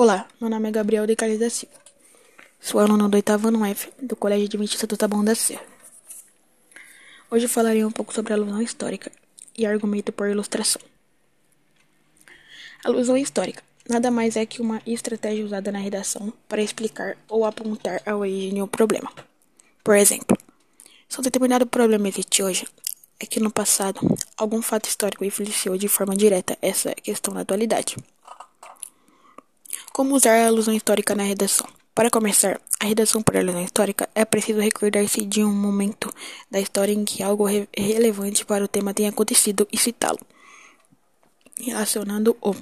Olá, 0.00 0.28
meu 0.40 0.48
nome 0.48 0.68
é 0.68 0.70
Gabriel 0.70 1.08
de 1.08 1.16
Carlos 1.16 1.40
da 1.40 1.50
Silva. 1.50 1.74
Sou 2.60 2.78
aluno 2.78 3.08
do 3.08 3.16
oitavo 3.16 3.48
ano 3.48 3.64
F 3.64 3.90
do 4.00 4.14
Colégio 4.14 4.46
Adventista 4.46 4.86
do 4.86 4.96
Taboão 4.96 5.24
da 5.24 5.34
Serra. 5.34 5.64
Hoje 7.28 7.48
falarei 7.48 7.84
um 7.84 7.90
pouco 7.90 8.14
sobre 8.14 8.32
a 8.32 8.36
alusão 8.36 8.62
histórica 8.62 9.10
e 9.56 9.66
argumento 9.66 10.12
por 10.12 10.28
ilustração. 10.28 10.80
Alusão 12.84 13.16
histórica 13.16 13.60
nada 13.88 14.08
mais 14.08 14.36
é 14.36 14.46
que 14.46 14.62
uma 14.62 14.80
estratégia 14.86 15.44
usada 15.44 15.72
na 15.72 15.80
redação 15.80 16.32
para 16.48 16.62
explicar 16.62 17.16
ou 17.28 17.44
apontar 17.44 18.00
a 18.06 18.14
origem 18.14 18.54
de 18.54 18.62
um 18.62 18.68
problema. 18.68 19.12
Por 19.82 19.96
exemplo, 19.96 20.38
se 21.08 21.18
um 21.18 21.24
determinado 21.24 21.66
problema 21.66 22.06
existe 22.06 22.40
hoje, 22.40 22.68
é 23.18 23.26
que 23.26 23.40
no 23.40 23.50
passado 23.50 23.98
algum 24.36 24.62
fato 24.62 24.88
histórico 24.88 25.24
influenciou 25.24 25.76
de 25.76 25.88
forma 25.88 26.14
direta 26.14 26.56
essa 26.62 26.94
questão 26.94 27.34
na 27.34 27.40
atualidade. 27.40 27.96
Como 29.98 30.14
usar 30.14 30.44
a 30.44 30.46
alusão 30.46 30.72
histórica 30.72 31.12
na 31.12 31.24
redação? 31.24 31.66
Para 31.92 32.08
começar, 32.08 32.60
a 32.78 32.86
redação 32.86 33.20
por 33.20 33.36
alusão 33.36 33.60
histórica 33.60 34.08
é 34.14 34.24
preciso 34.24 34.60
recordar-se 34.60 35.26
de 35.26 35.42
um 35.42 35.52
momento 35.52 36.14
da 36.48 36.60
história 36.60 36.92
em 36.92 37.04
que 37.04 37.20
algo 37.20 37.44
re 37.44 37.68
relevante 37.76 38.46
para 38.46 38.64
o 38.64 38.68
tema 38.68 38.94
tenha 38.94 39.08
acontecido 39.08 39.66
e 39.72 39.76
citá-lo, 39.76 40.20
relacionando-o 41.60 42.54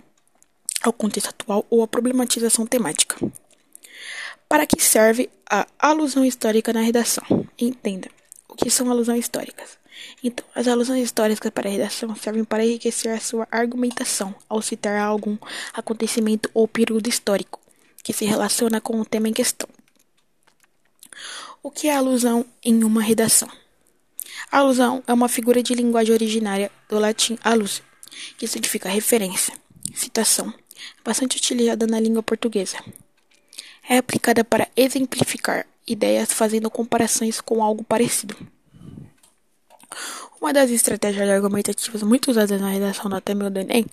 ao 0.83 0.95
contexto 0.95 1.29
atual 1.29 1.67
ou 1.69 1.83
à 1.83 1.87
problematização 1.87 2.65
temática. 2.65 3.19
Para 4.49 4.66
que 4.66 4.83
serve 4.83 5.29
a 5.45 5.66
alusão 5.79 6.25
histórica 6.25 6.73
na 6.73 6.80
redação? 6.80 7.47
Entenda 7.59 8.09
o 8.49 8.55
que 8.55 8.71
são 8.71 8.91
alusões 8.91 9.21
históricas. 9.21 9.77
Então, 10.23 10.45
as 10.55 10.69
alusões 10.69 11.05
históricas 11.05 11.51
para 11.51 11.69
a 11.69 11.73
redação 11.73 12.15
servem 12.17 12.45
para 12.45 12.65
enriquecer 12.65 13.13
a 13.13 13.21
sua 13.21 13.47
argumentação 13.51 14.35
ao 14.49 14.63
citar 14.63 14.99
algum 14.99 15.37
acontecimento 15.73 16.51
ou 16.53 16.66
período 16.66 17.09
histórico 17.09 17.61
que 18.03 18.13
se 18.13 18.25
relaciona 18.25 18.80
com 18.80 19.01
o 19.01 19.05
tema 19.05 19.29
em 19.29 19.33
questão. 19.33 19.69
O 21.63 21.71
que 21.71 21.88
é 21.88 21.97
alusão 21.97 22.47
em 22.65 22.85
uma 22.85 23.03
redação? 23.03 23.49
A 24.51 24.59
alusão 24.59 25.03
é 25.07 25.13
uma 25.13 25.29
figura 25.29 25.63
de 25.63 25.75
linguagem 25.75 26.15
originária 26.15 26.71
do 26.88 26.99
latim 26.99 27.37
alus, 27.43 27.83
que 28.38 28.47
significa 28.47 28.88
referência, 28.88 29.53
citação, 29.95 30.55
bastante 31.05 31.37
utilizada 31.37 31.87
na 31.87 31.99
língua 31.99 32.23
portuguesa. 32.23 32.79
É 33.88 33.99
aplicada 33.99 34.45
para 34.45 34.69
exemplificar 34.77 35.66
ideias 35.87 36.33
fazendo 36.33 36.71
comparações 36.71 37.41
com 37.41 37.63
algo 37.63 37.83
parecido. 37.83 38.37
Uma 40.41 40.52
das 40.52 40.71
estratégias 40.71 41.29
argumentativas 41.29 42.02
muito 42.02 42.30
usadas 42.30 42.61
na 42.61 42.71
redação 42.71 43.11
da 43.11 43.21
TEMEL 43.21 43.51
do 43.51 43.61
Enem 43.61 43.87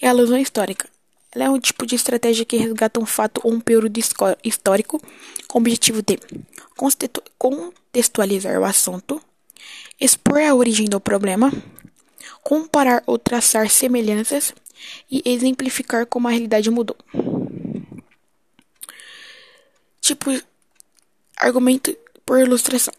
é 0.00 0.06
a 0.06 0.10
alusão 0.10 0.38
histórica. 0.38 0.88
Ela 1.32 1.44
é 1.44 1.50
um 1.50 1.58
tipo 1.58 1.84
de 1.84 1.94
estratégia 1.94 2.44
que 2.44 2.56
resgata 2.56 3.00
um 3.00 3.06
fato 3.06 3.40
ou 3.42 3.52
um 3.52 3.60
período 3.60 3.98
histórico 4.44 5.00
com 5.48 5.58
o 5.58 5.60
objetivo 5.60 6.00
de 6.02 6.18
contextualizar 7.38 8.58
o 8.60 8.64
assunto, 8.64 9.20
expor 10.00 10.40
a 10.40 10.54
origem 10.54 10.86
do 10.86 11.00
problema, 11.00 11.52
comparar 12.42 13.02
ou 13.06 13.18
traçar 13.18 13.68
semelhanças 13.68 14.54
e 15.10 15.22
exemplificar 15.24 16.06
como 16.06 16.28
a 16.28 16.30
realidade 16.30 16.70
mudou. 16.70 16.96
Tipo, 20.00 20.30
argumento 21.36 21.96
por 22.24 22.38
ilustração. 22.38 22.94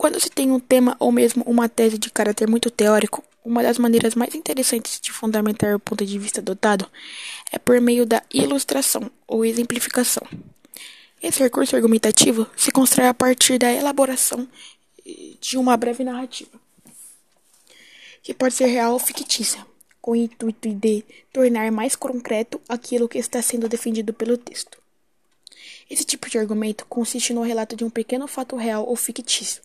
Quando 0.00 0.18
se 0.18 0.30
tem 0.30 0.50
um 0.50 0.58
tema 0.58 0.96
ou 0.98 1.12
mesmo 1.12 1.44
uma 1.46 1.68
tese 1.68 1.98
de 1.98 2.08
caráter 2.08 2.48
muito 2.48 2.70
teórico, 2.70 3.22
uma 3.44 3.62
das 3.62 3.76
maneiras 3.76 4.14
mais 4.14 4.34
interessantes 4.34 4.98
de 4.98 5.12
fundamentar 5.12 5.74
o 5.74 5.78
ponto 5.78 6.06
de 6.06 6.18
vista 6.18 6.40
adotado 6.40 6.90
é 7.52 7.58
por 7.58 7.78
meio 7.82 8.06
da 8.06 8.22
ilustração 8.32 9.10
ou 9.28 9.44
exemplificação. 9.44 10.26
Esse 11.22 11.40
recurso 11.40 11.76
argumentativo 11.76 12.46
se 12.56 12.70
constrói 12.70 13.08
a 13.08 13.12
partir 13.12 13.58
da 13.58 13.70
elaboração 13.70 14.48
de 15.38 15.58
uma 15.58 15.76
breve 15.76 16.02
narrativa, 16.02 16.58
que 18.22 18.32
pode 18.32 18.54
ser 18.54 18.68
real 18.68 18.94
ou 18.94 18.98
fictícia, 18.98 19.66
com 20.00 20.12
o 20.12 20.16
intuito 20.16 20.72
de 20.72 21.04
tornar 21.30 21.70
mais 21.70 21.94
concreto 21.94 22.58
aquilo 22.66 23.06
que 23.06 23.18
está 23.18 23.42
sendo 23.42 23.68
defendido 23.68 24.14
pelo 24.14 24.38
texto. 24.38 24.78
Esse 25.90 26.04
tipo 26.04 26.30
de 26.30 26.38
argumento 26.38 26.86
consiste 26.86 27.34
no 27.34 27.42
relato 27.42 27.76
de 27.76 27.84
um 27.84 27.90
pequeno 27.90 28.26
fato 28.26 28.56
real 28.56 28.88
ou 28.88 28.96
fictício, 28.96 29.60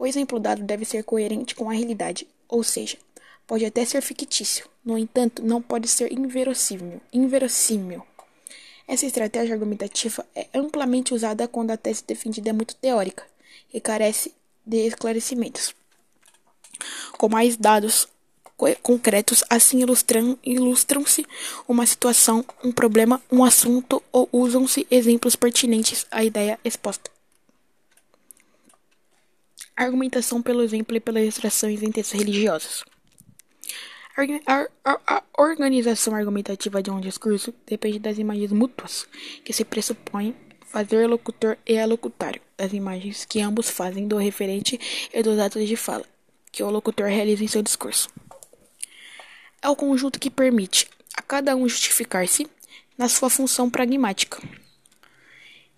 o 0.00 0.06
exemplo 0.06 0.40
dado 0.40 0.62
deve 0.62 0.86
ser 0.86 1.04
coerente 1.04 1.54
com 1.54 1.68
a 1.68 1.74
realidade, 1.74 2.26
ou 2.48 2.64
seja, 2.64 2.96
pode 3.46 3.66
até 3.66 3.84
ser 3.84 4.00
fictício, 4.00 4.66
no 4.82 4.96
entanto, 4.96 5.42
não 5.42 5.60
pode 5.60 5.86
ser 5.88 6.10
inverossímil. 6.10 7.02
inverossímil. 7.12 8.02
Essa 8.88 9.04
estratégia 9.04 9.52
argumentativa 9.52 10.26
é 10.34 10.48
amplamente 10.54 11.12
usada 11.12 11.46
quando 11.46 11.72
a 11.72 11.76
tese 11.76 12.02
defendida 12.02 12.48
é 12.48 12.52
muito 12.54 12.74
teórica 12.76 13.24
e 13.74 13.78
carece 13.78 14.32
de 14.64 14.78
esclarecimentos. 14.86 15.74
Com 17.18 17.28
mais 17.28 17.58
dados 17.58 18.08
concretos, 18.82 19.44
assim 19.50 19.84
ilustram-se 20.42 21.26
uma 21.68 21.84
situação, 21.84 22.42
um 22.64 22.72
problema, 22.72 23.20
um 23.30 23.44
assunto 23.44 24.02
ou 24.10 24.26
usam-se 24.32 24.86
exemplos 24.90 25.36
pertinentes 25.36 26.06
à 26.10 26.24
ideia 26.24 26.58
exposta. 26.64 27.10
Argumentação 29.76 30.42
pelo 30.42 30.62
exemplo 30.62 30.96
e 30.96 31.00
pelas 31.00 31.22
ilustrações 31.22 31.82
em 31.82 31.90
textos 31.90 32.18
religiosos. 32.18 32.84
A, 34.46 34.66
a, 34.84 35.00
a, 35.06 35.22
organização 35.38 36.14
argumentativa 36.14 36.82
de 36.82 36.90
um 36.90 37.00
discurso 37.00 37.54
depende 37.66 37.98
das 37.98 38.18
imagens 38.18 38.52
mútuas 38.52 39.06
que 39.44 39.52
se 39.52 39.64
pressupõem 39.64 40.36
fazer 40.66 41.06
locutor 41.06 41.56
e 41.66 41.78
alocutário, 41.78 42.40
das 42.56 42.72
imagens 42.72 43.24
que 43.24 43.40
ambos 43.40 43.70
fazem 43.70 44.06
do 44.06 44.18
referente 44.18 44.78
e 45.12 45.22
dos 45.22 45.38
atos 45.38 45.66
de 45.66 45.76
fala 45.76 46.04
que 46.52 46.62
o 46.62 46.70
locutor 46.70 47.06
realiza 47.06 47.44
em 47.44 47.48
seu 47.48 47.62
discurso. 47.62 48.08
É 49.62 49.68
o 49.68 49.76
conjunto 49.76 50.18
que 50.18 50.30
permite 50.30 50.88
a 51.16 51.22
cada 51.22 51.56
um 51.56 51.68
justificar-se 51.68 52.46
na 52.98 53.08
sua 53.08 53.30
função 53.30 53.70
pragmática, 53.70 54.38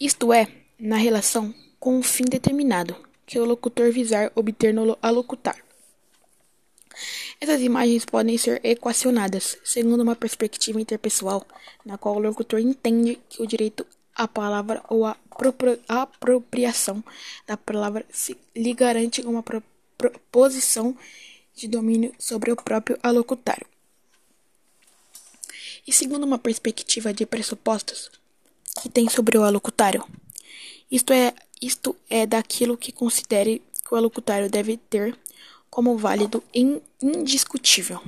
isto 0.01 0.33
é, 0.33 0.49
na 0.81 0.97
relação 0.97 1.55
com 1.79 1.97
um 1.97 2.03
fim 2.03 2.25
determinado 2.25 2.97
que 3.33 3.41
o 3.41 3.47
locutor 3.47 3.91
visar 3.91 4.31
obter 4.35 4.75
no 4.75 4.99
alocutar. 5.01 5.57
Essas 7.41 7.63
imagens 7.63 8.05
podem 8.05 8.37
ser 8.37 8.61
equacionadas 8.63 9.57
segundo 9.65 10.03
uma 10.03 10.15
perspectiva 10.15 10.79
interpessoal, 10.79 11.43
na 11.83 11.97
qual 11.97 12.17
o 12.17 12.19
locutor 12.19 12.61
entende 12.61 13.19
que 13.31 13.41
o 13.41 13.47
direito 13.47 13.87
à 14.15 14.29
palavra 14.29 14.85
ou 14.87 15.07
a 15.07 15.17
apropriação 15.89 17.03
da 17.47 17.57
palavra 17.57 18.05
lhe 18.55 18.75
garante 18.75 19.23
uma 19.23 19.43
posição 20.31 20.95
de 21.55 21.67
domínio 21.67 22.15
sobre 22.19 22.53
o 22.53 22.57
próprio 22.57 22.99
alocutário. 23.03 23.67
E 25.87 25.93
segundo 25.93 26.25
uma 26.25 26.39
perspectiva 26.39 27.15
de 27.15 27.25
pressupostos 27.25 28.11
que 28.83 28.91
tem 28.91 29.09
sobre 29.09 29.39
o 29.39 29.43
alocutário, 29.43 30.07
isto 30.91 31.15
é 31.15 31.33
isto 31.63 31.97
é 32.11 32.27
daquilo 32.27 32.77
que 32.77 32.91
considere 32.93 33.63
que 33.87 33.95
o 33.95 34.01
locutário 34.01 34.51
deve 34.51 34.77
ter 34.77 35.17
como 35.71 35.97
válido 35.97 36.43
e 36.55 36.83
indiscutível. 37.01 38.01